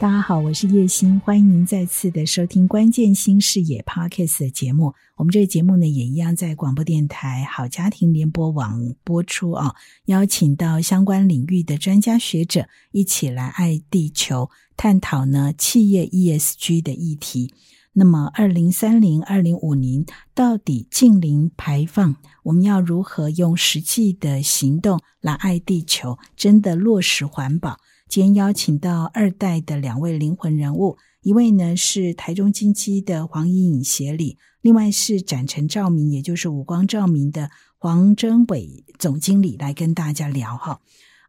[0.00, 4.94] 大家好，我是叶欣，欢迎您再次的收听《关键新视野》Podcast 的节目。
[5.16, 9.74] 我们这个节目呢，也一样在广播电台好家庭联播网播出啊，
[10.06, 17.52] 邀请到相关领域的专家学者一起来爱地球，探讨呢企业 ESG 的议题。
[18.00, 27.76] 那么，二零三零、二零五零到底近零排放，我们要如何用实际的行动来爱地球，真的落实环保？
[28.08, 40.80] 今天邀请到二代的两位灵魂人物，一位呢是台中金基的黄怡颖协理，另外是展成照明，也就是五光照明的黄真伟总经理来跟大家聊哈。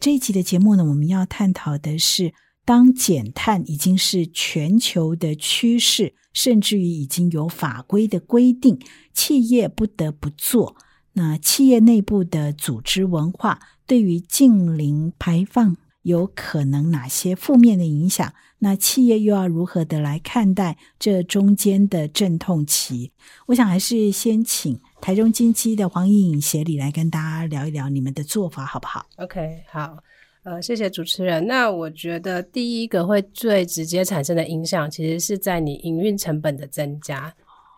[0.00, 2.34] 这一期的节目呢，我们要探讨的是，
[2.66, 8.78] 当减碳已经是全球的趋势，甚至于已经有法规的规定，
[9.14, 10.76] 企业不得不做。
[11.14, 15.76] 那企业内部的组织文化对于近零排放。
[16.02, 18.32] 有可能哪些负面的影响？
[18.60, 23.10] 那企业又要如何的来看待这中间的阵痛期？
[23.46, 29.98] 我想还是先请台中金基的黄颖颖协理来跟大家聊一聊你们的做法好不好？OK，好，
[30.46, 31.44] 呃，谢谢主持人。
[31.44, 37.34] 那我觉得第一个会最直接产生的影响，其实是在你营运成本的增加。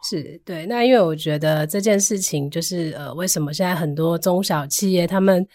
[0.08, 0.66] 是对。
[0.66, 5.46] 那因为我觉得这件事情就是呃，为什么现在很多中小企业他们。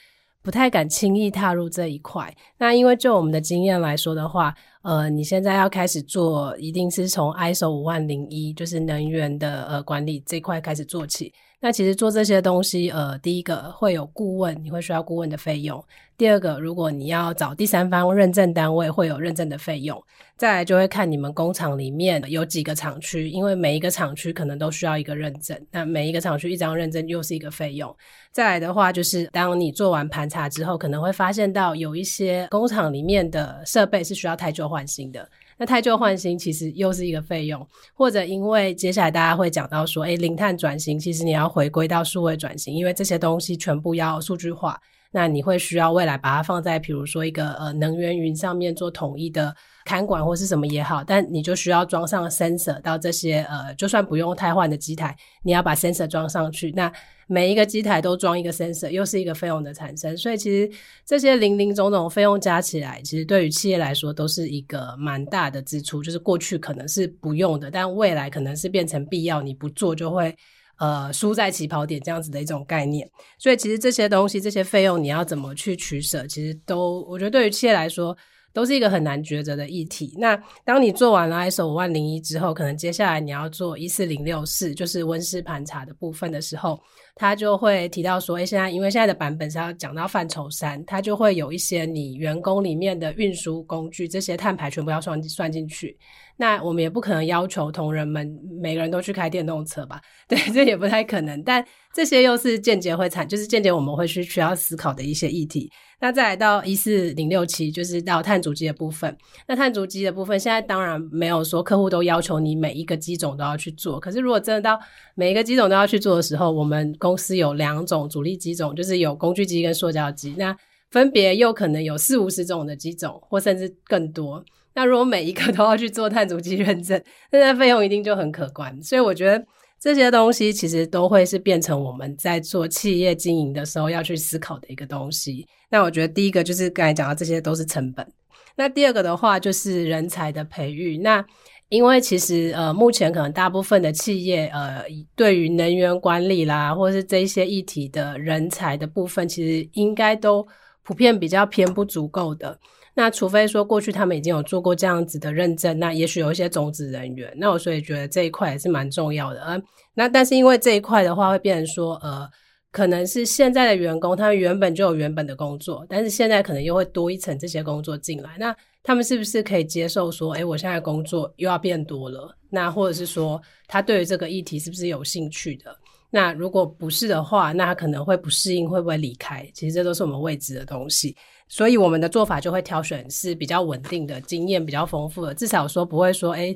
[0.41, 2.35] 不太敢轻易踏入这一块。
[2.57, 11.31] 那因为就我们的经验来说的话，呃，你现在要开始做，一定是从 ISO 五万零一，就是能源的呃管理这块开始做起。
[11.65, 15.81] 那其实做这些东西，呃，第一个会有顾问，你会需要顾问的费用；
[16.17, 20.03] 第二个，如果你要找第三方认证单位，会有认证的费用。
[20.35, 27.95] 再来就会看你们工厂里面有几个厂区，因为每一个厂区可能都需要一个认证，那每一个厂区一张认证又是一个费用。
[28.29, 35.25] 再来的话，就是当你做完盘查之后，可能会发现到有一些工厂里面的设备是需要太旧换新的。
[35.63, 44.77] 那太旧换新其实又是一个费用，或者因为接下来大家会讲到说，哎，零碳转型，其实你要回归到数位转型，因为这些东西全部要数据化，
[45.13, 49.55] 那你会需要未来把它放在，比如说一个呃能源云上面做统一的。
[49.85, 56.71] 看管或是什么也好，但你就需要装上 sensor 到这些呃，就算不用太换的机台，你要把 sensor 装上去。
[56.71, 56.91] 那
[57.27, 60.15] 每一个机台都装一个 sensor，又是一个费用的产生。
[60.17, 60.69] 所以其实
[61.05, 66.01] 这些零零总总费用加起来，其实对于企业来说都是一个蛮大的支出。
[66.01, 70.35] 就是过去可能是不用的，但未来可能是变成必要，你不做就会
[70.77, 73.09] 呃输在起跑点这样子的一种概念。
[73.37, 78.15] 所以其实这些东西、这些费用，你要怎么去取舍，其实都我觉得对于企业来说。
[78.53, 80.13] 都是一个很难抉择的议题。
[80.17, 86.79] 那当你做完了 ISO 五万零一之后，可能接下来你要做一四零六四，就是温室盘查的部分的时候，
[87.15, 95.97] 他就会提到说：，哎，现在因为现在的版本是要讲到范畴三，他就会有一些你员工里面的运输工具这些碳排全部要算算进去。
[96.35, 98.27] 那我们也不可能要求同仁们
[98.59, 100.01] 每个人都去开电动车吧？
[100.27, 101.41] 对，这也不太可能。
[101.43, 101.63] 但
[101.93, 105.71] 这些又是间接会产，就是间接我们会去需要思考的一些议题。
[105.99, 109.15] 那再来到一四零六七，就是到碳足迹的部分。
[109.47, 113.99] 那碳足迹的部分，现在当然没有说客户都要求你每一个机种都要去做。
[113.99, 114.77] 可是如果真的到
[115.13, 120.33] 每一个机种都要去做的时候，我们公司有两种主力机种，就是有工具机跟塑胶机。
[120.37, 120.55] 那
[120.89, 124.43] 分别又可能有四五十种的机种，或甚至更多。
[124.73, 128.81] 那如果每一个都要去做碳足迹认证，那费用一定就很可观。
[128.81, 129.45] 所以我觉得。
[129.83, 135.45] 这些东西其实都会是变成我们在做企业经营的时候要去思考的一个东西。
[135.69, 138.07] 那我觉得第一个就是刚才讲到这些都是成本。
[138.55, 140.99] 那第二个的话就是人才的培育。
[140.99, 141.25] 那
[141.73, 144.85] 因为其实呃目前可能大部分的企业呃
[145.15, 150.47] 对于能源管理啦，或者是这些议题的人才的部分，其实应该都
[150.83, 152.59] 普遍比较偏不足够的。
[152.93, 159.41] 那除非说过去他们已经有做过这样子的认证，那也许有一些种子人员，那我所以觉得这一块也是蛮重要的。
[159.47, 159.63] 嗯，
[159.95, 162.29] 那但是因为这一块的话，会变成说，呃，
[162.71, 172.37] 可能是现在的员工他们原本就有原本的工作，但是现在可能又会多一层这些工作进来，那他们是不是可以接受说，哎，我现在工作又要变多了？
[172.49, 175.75] 那或者是说，他对于这个议题是不是有兴趣的？
[176.09, 179.49] 那如果不是的话，那他可能会不适应，会不会离开？
[179.53, 181.15] 其实这都是我们未知的东西。
[181.47, 186.55] 所以我们的做法就会挑选是比较稳定的、经验比较丰富的，至少说不会说，哎，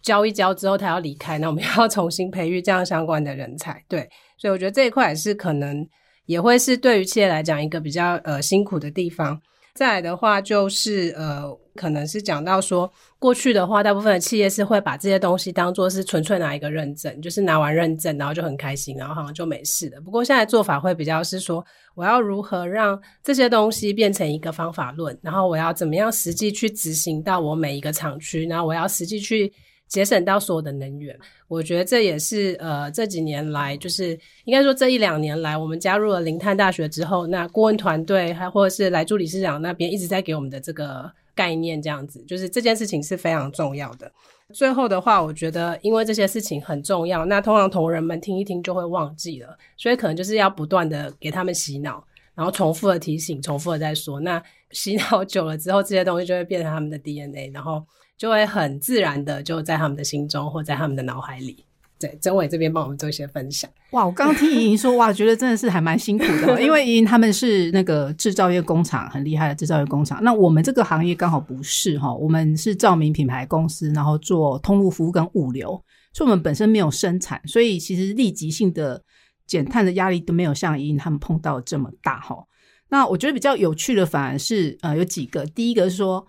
[0.00, 3.84] 教一教之后他要离开，那我们 要重新培育这样相关的人才。
[3.88, 5.86] 对，所以我觉得这一块是可能
[6.26, 9.40] 也会是对于企业来讲一个比较呃辛苦的地方。
[9.74, 11.44] 再来的话，就是呃，
[11.74, 12.88] 可能是讲到说，
[13.18, 20.00] 过去的话，大部分的企业是会把这些东西当做是纯粹拿一个认证，就是拿完认证，然后就很开心，然后好像就没事了。
[20.00, 21.64] 不过现在做法会比较是说，
[21.96, 29.52] 我要如何让这些东西变成一个方法论，然后我要怎么样实际去执行到我每一个厂区，然后我要实际去。
[29.86, 31.16] 节省到所有的能源，
[31.46, 44.10] 我觉得这也是呃这几年来，就是应该说这一两年来，我们加入了零碳大学之后，那顾问团队还或者是来助理事长那边一直在给我们的这个概念，这样子，就是这件事情是非常重要的。
[44.52, 52.04] 最后的话，我觉得因为这些事情很重要，那通常同仁们听一听就会忘记了，所以可能就是要不断的给他们洗脑，
[52.34, 54.18] 然后重复的提醒，重复的再说。
[54.18, 54.42] 那
[54.72, 57.84] 洗 脑久了之后，这些东西就会变成他们的 DNA，然后。
[58.24, 61.62] 就会很自然的就在他们的心中或在他们的脑海里。
[62.00, 63.70] 对，曾伟这边帮我们做一些分享。
[63.90, 70.24] 哇，我刚刚听莹莹说，哇，觉得真的是还蛮辛苦的， 因为莹莹他们是那个制造业工厂，很厉害的制造业工厂。
[70.24, 75.78] 那我们这个行业刚好不是哈，我们是照明品牌公司，然后做通路服务跟物流，
[76.14, 79.02] 所以我们本身没有生产，所以其实立即性的
[79.46, 82.42] 减碳的压力都没有像莹莹他们碰到这么大哈。
[82.88, 86.26] 那我觉得比较有趣的反而是呃有几个，第一个是说。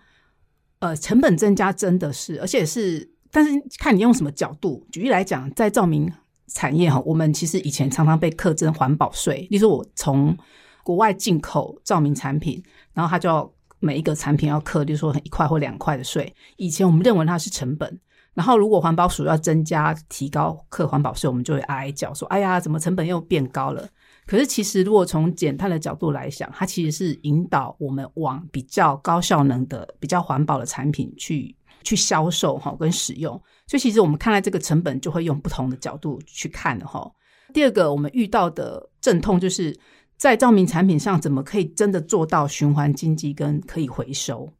[0.78, 4.86] 呃，成本增加真的是，而且是，但是看你用什么角度。
[4.92, 6.12] 举例来讲，在照明
[6.48, 9.46] 产业哈，我们其实以前常常被课征环保税。
[9.50, 10.36] 例如我从
[10.84, 12.62] 国外进口照明产品，
[12.92, 13.50] 然后它就要
[13.80, 16.32] 每一个产品要课，就说一块或两块的税。
[16.56, 17.98] 以前我们认为它是成本，
[18.34, 23.88] 然后如果环保署要增加提高课环保税，我们就会哀哀叫说：“哎呀，怎么成本又变高了？”
[24.26, 33.40] 可是，其实如果从减碳的角度来想，它其实是引导我们往比较高效能的、比较环保的产品去去销售哈，跟使用。
[33.68, 37.08] 所以，其实我们看待这个成本，就会用不同的角度去看的哈。
[37.54, 39.78] 第二个，我们遇到的阵痛，就是
[40.16, 44.52] 在照明产品上，怎么可以真的做到循环经济跟可以回收？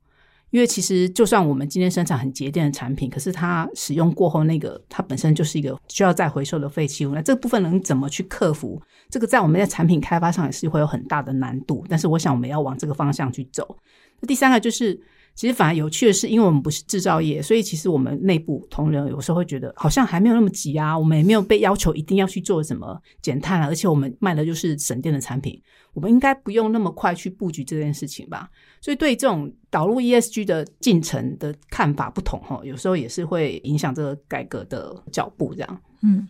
[0.51, 7.15] 因为其实，就算我们今天生产很节电的产品，可是它使用过后，那个它本身就是一个需要再回收的废弃物。
[7.15, 8.81] 那这部分能怎么去克服？
[9.11, 11.85] 这个在我们的产品开发上也是会有很大的难度。
[11.89, 13.77] 但是，我想我们要往这个方向去走。
[14.21, 15.01] 那第三个就是。
[15.37, 20.99] 其实反而有趣的是，因为我们不是制造业，所以其实我们内部同仁有时候会觉得，好像还没有那么急啊。
[20.99, 25.61] 我们也没有被要求一定要去做什么减碳啊，而且我们卖的就是省电的产品，
[25.93, 28.49] 我们应该不用那么快去布局这件事情吧。
[28.81, 35.55] 所以对这种导入 ESG 的进程的看法不同哈，有时候也是会影响这个改革的脚步。
[35.55, 36.27] 这样，嗯，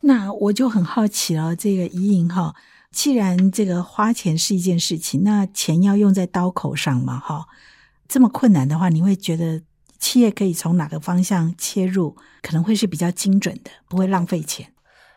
[0.00, 2.52] 那我就很好奇了，这个怡莹哈，
[2.90, 7.46] 既然这个花钱是一件事情，那钱要用在刀口上嘛，哈。
[8.08, 9.60] 这么困难的话，你会觉得
[9.98, 14.66] 企业可以从哪个方向切入，可能会是比较精准的，不会浪费钱。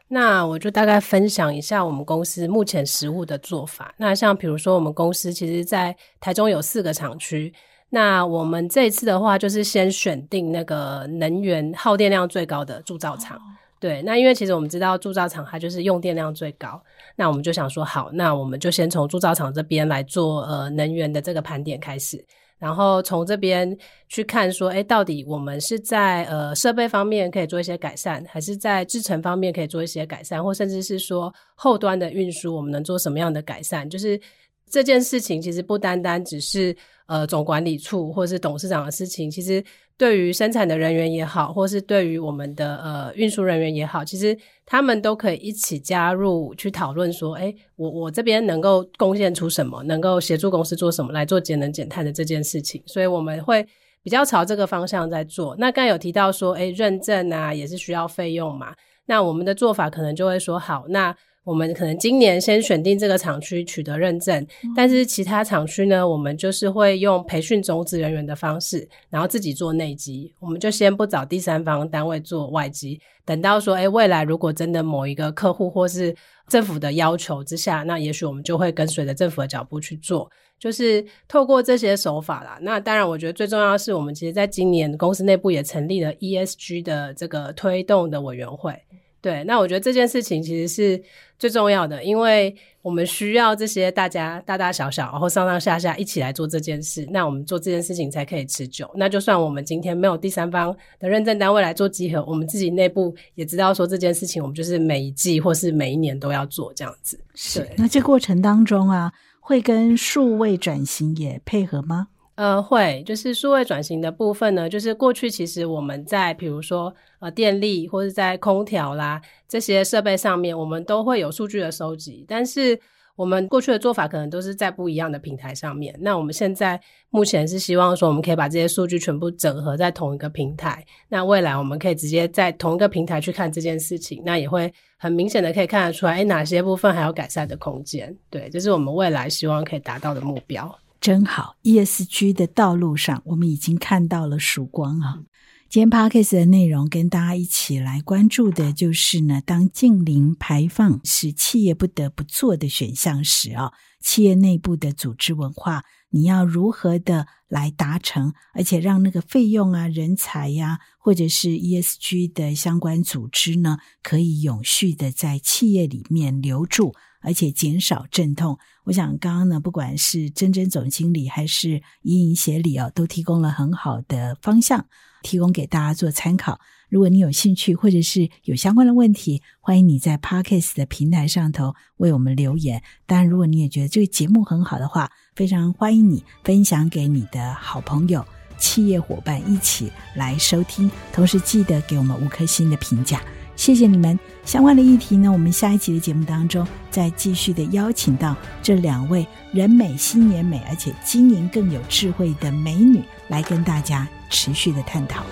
[0.10, 3.94] 那我就大概分享一下我们公司目前实物的做法。
[3.96, 7.54] 那像比如说，我们公司其实，在台中有四个厂区。
[7.90, 13.40] 那我们这次的话，就是先选定那个能源耗电量最高的铸造厂。
[13.80, 16.82] 对，那因为其实我们知道铸造厂它就是用电量最高，
[17.16, 22.24] 那我们就想说，好，那我们就先从铸造厂这边来做呃能源的这个盘点开始。
[22.62, 23.76] 然后从这边
[24.08, 33.90] 去看，说，哎，到底我们是在呃设备方面可以做一些改善，还是在制程方面可以做一些改善，或甚至是说后端的运输，我们能做什么样的改善？
[33.90, 34.22] 就是
[34.70, 36.76] 这件事情其实不单单只是
[37.08, 39.64] 呃总管理处或是董事长的事情，其实。
[40.02, 53.64] 对于生产的人员也好，或是对于我们的呃运输人员也好，其实他们都可以一起加入去讨论说，哎，我我这边能够贡献出什么，能够协助公司做什么来做节能减碳的这件事情，所以我们会
[54.02, 55.56] 比较朝这个方向在做。
[55.60, 58.74] 那刚有提到说，哎，认证啊也是需要费用嘛，
[59.06, 61.16] 那我们的做法可能就会说，好，那。
[61.44, 64.46] 我们可能今年先选定这个厂区取得认证，
[64.76, 70.34] 但是其他厂区呢，我们就是会用培训种子人员的方式，然后自己做内机。
[70.40, 76.16] 我们就先不找第三方单位做外机，等到说，哎，未来如果真的某一个客户或是
[76.48, 80.30] 政府的要求之下，那也许我们就会跟随着政府的脚步去做，
[80.60, 82.60] 就是透过这些手法啦。
[82.62, 88.80] 那当然，我觉得最重要的是，我们其实在今年公司内部也成立了 ESG 的这个推动的委员会。
[89.22, 91.02] 对，那我觉得这件事情其实是
[91.38, 98.90] 最重要的，因为我们需要这些大家大大小小，然后上上下下一起来做这件事，那我们做这件事情才可以持久。
[98.96, 107.20] 那就算我们今天没有第三方的认证单位来做集合，我们自己内部也知道说这件事情，我们就是每一季或是每一年都要做这样子。
[107.36, 112.08] 是，那这过程当中啊，会跟数位转型也配合吗？
[112.36, 122.80] 呃，会，就是数位转型的部分呢，就是过去其实我们在比如说呃电力或者在空调啦这些设备上面，我们都会有数据的收集，但是。
[123.18, 125.94] 我们过去的做法可能都是在不一样的平台上面。
[126.00, 130.84] 那我们现在目前是希望说，我们可以把这些数据全部整合在同一个平台。
[131.10, 138.16] 那未来我们可以直接在同一个平台去看这件事情，那也会很明显的可以看得出来，哎，哪些部分还有改善的空间。
[138.32, 140.74] 对，这是我们未来希望可以达到的目标。
[141.02, 145.24] 真好，ESG 的道路上，我们已经看到了曙光啊！
[145.68, 166.94] 今天 Podcast 的内容跟大家一起来关注的就是呢，当近零排放是企业不得不做的选项时啊，企业内部的组织文化，你要如何的来达成，而且让那个费用啊、人才呀，或者是 ESG 的相关组织呢，可以永续的在企业里面留住。
[167.22, 174.86] 而且减少阵痛，我想刚刚呢，不管是珍珍总经理还是怡莹协理哦，都提供了很好的方向，
[175.22, 176.60] 提供给大家做参考。
[176.90, 182.84] 如果你有兴趣或者是有相关的问题，欢迎你在 Parkes 的平台上头为我们留言。
[183.06, 188.26] 当然，如果你也觉得这个节目很好的话，非常欢迎你分享给你的好朋友、
[188.58, 190.92] 企业伙伴一起来收听。
[191.14, 193.24] 同时，记得给我们五颗星的评价。
[193.62, 194.20] 谢谢你们。
[194.44, 205.24] 相关的议题呢，我们下一集的节目当中再继续的邀请到这两位人美心也美，而且经营更有智慧的美女来跟大家持续的探讨。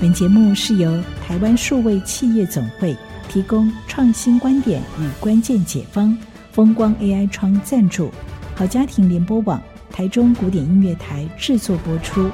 [0.00, 2.96] 本节目是由台湾数位企业总会
[3.28, 6.16] 提供创新观点与关键解方，
[6.52, 8.12] 风光 AI 窗赞助。
[8.58, 12.30] 好家庭联播网台中古典音乐台制作播出。